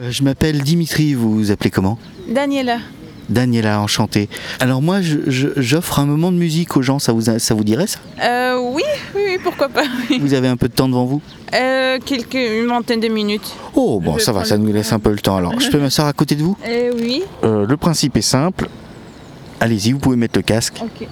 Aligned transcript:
Euh, 0.00 0.10
Je 0.10 0.22
m'appelle 0.22 0.62
Dimitri, 0.62 1.14
vous 1.14 1.34
vous 1.34 1.50
appelez 1.50 1.70
comment? 1.70 1.98
Daniela. 2.28 2.78
Daniela, 3.28 3.80
enchanté. 3.82 4.28
Alors 4.58 4.80
moi, 4.80 5.00
j'offre 5.02 5.98
un 5.98 6.06
moment 6.06 6.32
de 6.32 6.36
musique 6.38 6.76
aux 6.78 6.82
gens, 6.82 6.98
ça 6.98 7.12
vous, 7.12 7.28
a- 7.28 7.38
ça 7.38 7.54
vous 7.54 7.64
dirait 7.64 7.86
ça? 7.86 7.98
Euh, 8.22 8.58
oui, 8.72 8.82
oui, 9.14 9.22
oui, 9.26 9.38
pourquoi 9.42 9.68
pas. 9.68 9.82
oui. 10.08 10.18
Vous 10.20 10.32
avez 10.32 10.48
un 10.48 10.56
peu 10.56 10.68
de 10.68 10.72
temps 10.72 10.88
devant 10.88 11.04
vous? 11.04 11.20
Euh, 11.54 11.98
quelques, 12.04 12.34
une 12.34 12.66
vingtaine 12.68 13.00
de 13.00 13.08
minutes. 13.08 13.54
Oh, 13.74 14.00
bon, 14.00 14.16
Je 14.18 14.24
ça 14.24 14.32
va, 14.32 14.44
ça 14.44 14.56
nous 14.56 14.72
laisse 14.72 14.92
un 14.92 14.98
peu 14.98 15.10
le 15.10 15.18
temps. 15.18 15.36
Alors, 15.36 15.58
je 15.60 15.68
peux 15.70 15.78
m'asseoir 15.78 16.08
à 16.08 16.12
côté 16.14 16.36
de 16.36 16.42
vous? 16.42 16.56
Euh, 16.66 16.92
oui. 16.98 17.22
Le 17.42 17.76
principe 17.76 18.16
est 18.16 18.22
simple. 18.22 18.68
Allez-y, 19.60 19.92
vous 19.92 19.98
pouvez 19.98 20.16
mettre 20.16 20.38
le 20.38 20.42
casque. 20.42 20.80
Ok, 20.82 21.06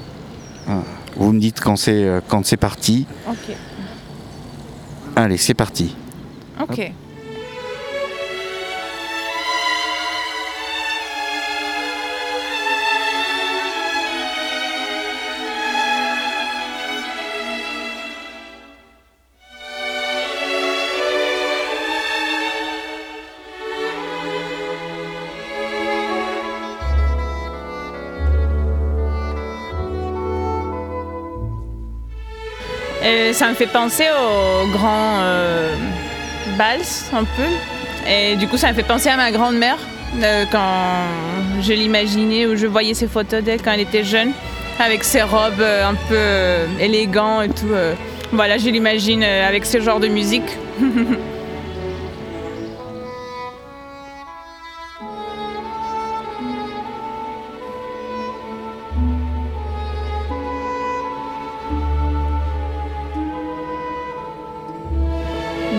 Vous 1.17 1.33
me 1.33 1.41
dites 1.41 1.61
quand 1.61 1.77
c'est 1.77 2.23
quand 2.29 2.47
c'est 2.47 2.57
parti. 2.57 3.05
ok, 3.29 3.55
Allez, 5.17 5.37
c'est 5.39 5.55
parti. 5.55 5.95
ok. 6.63 6.93
Euh, 33.07 33.33
ça 33.33 33.49
me 33.49 33.55
fait 33.55 33.69
penser 33.69 34.05
au 34.11 34.67
grand 34.69 35.21
euh, 35.21 35.75
un 37.13 37.25
peu. 37.25 38.09
Et 38.09 38.37
du 38.37 38.49
coup, 38.49 38.57
ça 38.57 38.71
me 38.71 38.75
fait 38.75 38.83
penser 38.83 39.09
à 39.09 39.17
ma 39.17 39.31
grand-mère 39.31 39.79
euh, 40.23 40.45
quand 40.51 41.63
je 41.63 41.73
l'imaginais 41.73 42.47
ou 42.47 42.57
je 42.57 42.67
voyais 42.67 42.95
ses 42.95 43.07
photos 43.07 43.43
d'elle 43.43 43.63
quand 43.63 43.73
elle 43.73 43.81
était 43.81 44.05
jeune, 44.05 44.33
avec 44.81 45.05
ses 45.05 45.23
robes 45.23 45.61
euh, 45.61 45.89
un 45.89 45.95
peu 46.09 46.83
élégantes 46.83 47.45
et 47.45 47.49
tout. 47.49 47.75
Voilà, 48.33 48.59
je 48.59 48.69
l'imagine 48.71 49.23
avec 49.23 49.67
ce 49.67 49.81
genre 49.81 50.01
de 50.01 50.09
musique. 50.09 50.57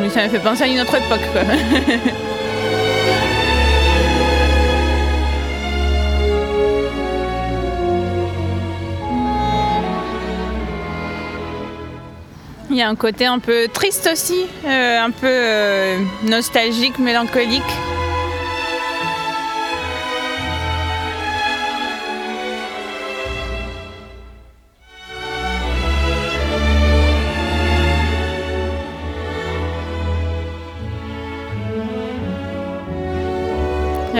Ça 0.09 0.23
me 0.23 0.29
fait 0.29 0.39
penser 0.39 0.63
à 0.63 0.67
une 0.67 0.79
autre 0.79 0.95
époque. 0.95 1.19
Il 12.69 12.75
y 12.75 12.81
a 12.81 12.89
un 12.89 12.95
côté 12.95 13.25
un 13.25 13.39
peu 13.39 13.67
triste 13.73 14.09
aussi, 14.11 14.45
euh, 14.65 14.99
un 15.01 15.11
peu 15.11 15.25
euh, 15.25 15.97
nostalgique, 16.23 16.99
mélancolique. 16.99 17.63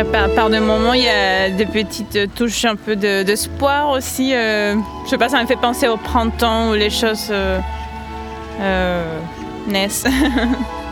Par, 0.05 0.29
par 0.29 0.49
de 0.49 0.59
moments, 0.59 0.93
il 0.93 1.03
y 1.03 1.09
a 1.09 1.49
des 1.49 1.65
petites 1.65 2.33
touches 2.35 2.65
un 2.65 2.75
peu 2.75 2.95
de- 2.95 3.23
d'espoir 3.23 3.89
aussi. 3.91 4.33
euh, 4.33 4.75
je 5.05 5.09
sais 5.09 5.17
pas, 5.17 5.29
ça 5.29 5.41
me 5.41 5.47
fait 5.47 5.55
penser 5.55 5.87
au 5.87 5.97
printemps 5.97 6.69
où 6.71 6.73
les 6.73 6.89
choses 6.89 7.27
euh, 7.31 7.59
euh, 8.61 9.19
naissent. 9.67 10.05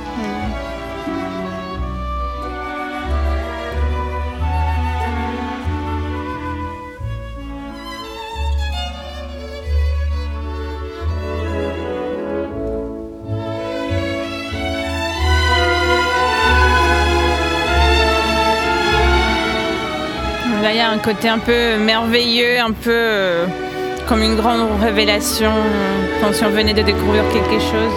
Il 20.71 20.77
y 20.77 20.81
a 20.81 20.89
un 20.89 20.97
côté 20.97 21.29
un 21.29 21.37
peu 21.37 21.77
merveilleux, 21.77 22.59
un 22.59 22.71
peu 22.71 22.89
euh, 22.91 23.45
comme 24.09 24.21
une 24.23 24.35
grande 24.35 24.67
révélation, 24.81 25.51
euh, 25.51 26.21
comme 26.21 26.33
si 26.33 26.43
on 26.43 26.49
venait 26.49 26.73
de 26.73 26.81
découvrir 26.81 27.23
quelque 27.31 27.61
chose. 27.61 27.93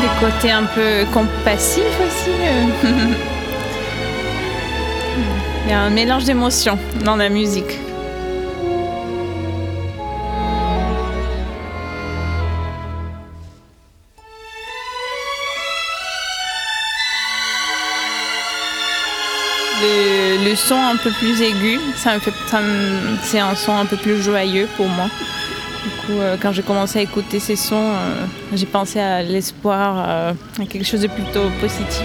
Des 0.00 0.26
côtés 0.26 0.50
un 0.50 0.64
peu 0.64 1.04
compassifs 1.12 1.84
aussi. 2.06 2.30
euh. 2.30 2.84
Il 5.64 5.70
y 5.70 5.74
a 5.74 5.80
un 5.80 5.90
mélange 5.90 6.24
d'émotions 6.24 6.78
dans 7.04 7.16
la 7.16 7.28
musique. 7.28 7.78
Le, 19.82 20.48
le 20.48 20.56
son 20.56 20.74
un 20.76 20.96
peu 20.96 21.10
plus 21.10 21.40
aigu, 21.42 21.78
ça 21.96 22.14
me 22.14 22.18
fait, 22.20 22.32
ça 22.48 22.60
me- 22.60 23.16
c'est 23.22 23.38
un 23.40 23.54
son 23.54 23.76
un 23.76 23.84
peu 23.84 23.96
plus 23.96 24.22
joyeux 24.22 24.68
pour 24.76 24.88
moi. 24.88 25.06
Du 25.84 25.90
coup, 26.06 26.18
euh, 26.20 26.36
quand 26.40 26.52
j'ai 26.52 26.62
commencé 26.62 26.98
à 26.98 27.02
écouter 27.02 27.38
ces 27.40 27.56
sons, 27.56 27.76
euh, 27.94 28.24
j'ai 28.54 28.66
pensé 28.66 28.98
à 29.00 29.22
l'espoir, 29.22 30.04
euh, 30.08 30.32
à 30.62 30.66
quelque 30.66 30.84
chose 30.86 31.02
de 31.02 31.08
plutôt 31.08 31.50
positif. 31.60 32.02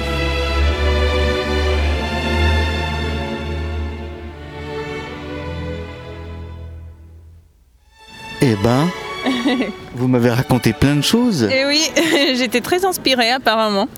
Eh 8.41 8.55
ben, 8.63 8.89
vous 9.95 10.07
m'avez 10.07 10.31
raconté 10.31 10.73
plein 10.73 10.95
de 10.95 11.01
choses. 11.01 11.43
Et 11.43 11.65
oui, 11.65 11.89
j'étais 12.35 12.61
très 12.61 12.85
inspirée 12.85 13.31
apparemment. 13.31 13.87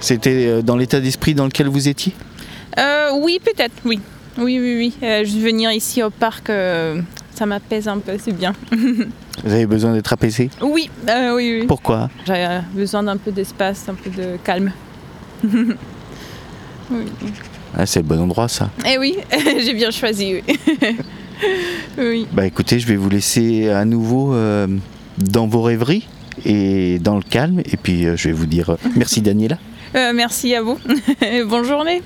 C'était 0.00 0.46
euh, 0.46 0.62
dans 0.62 0.76
l'état 0.76 1.00
d'esprit 1.00 1.34
dans 1.34 1.44
lequel 1.46 1.68
vous 1.68 1.88
étiez? 1.88 2.12
Euh, 2.78 3.10
oui, 3.20 3.40
peut-être, 3.42 3.74
oui. 3.84 4.00
Oui, 4.38 4.58
oui, 4.60 4.76
oui. 4.76 4.94
Euh, 5.02 5.24
juste 5.24 5.38
venir 5.38 5.70
ici 5.72 6.02
au 6.02 6.10
parc, 6.10 6.50
euh, 6.50 7.00
ça 7.34 7.46
m'apaise 7.46 7.88
un 7.88 7.98
peu, 7.98 8.12
c'est 8.22 8.36
bien. 8.36 8.52
Vous 9.44 9.52
avez 9.52 9.66
besoin 9.66 9.92
d'être 9.92 10.12
apaisé? 10.14 10.48
Oui, 10.62 10.88
oui, 11.06 11.58
oui. 11.60 11.66
Pourquoi? 11.66 12.08
J'ai 12.26 12.60
besoin 12.72 13.02
d'un 13.02 13.18
peu 13.18 13.30
d'espace, 13.30 13.86
un 13.86 13.94
peu 13.94 14.08
de 14.08 14.38
calme. 14.42 14.72
oui. 15.44 17.04
ah, 17.76 17.84
C'est 17.84 18.00
le 18.00 18.06
bon 18.06 18.18
endroit 18.18 18.48
ça. 18.48 18.70
Et 18.90 18.96
oui, 18.96 19.18
j'ai 19.60 19.74
bien 19.74 19.90
choisi, 19.90 20.36
oui. 20.36 20.96
oui. 21.98 22.26
Bah 22.32 22.46
écoutez, 22.46 22.78
je 22.78 22.86
vais 22.86 22.96
vous 22.96 23.10
laisser 23.10 23.68
à 23.68 23.84
nouveau 23.84 24.34
dans 25.18 25.46
vos 25.46 25.62
rêveries 25.62 26.06
et 26.44 26.98
dans 26.98 27.16
le 27.16 27.22
calme. 27.22 27.60
Et 27.60 27.76
puis 27.76 28.06
euh, 28.06 28.16
je 28.16 28.28
vais 28.28 28.34
vous 28.34 28.46
dire 28.46 28.70
euh, 28.70 28.76
merci 28.96 29.22
Daniela. 29.22 29.58
Euh, 29.94 30.12
merci 30.14 30.54
à 30.54 30.62
vous. 30.62 30.78
Bonne 31.46 31.64
journée. 31.64 32.02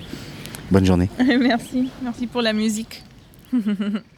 Bonne 0.70 0.86
journée. 0.86 1.08
merci. 1.18 1.88
Merci 2.02 2.26
pour 2.26 2.42
la 2.42 2.52
musique. 2.52 3.02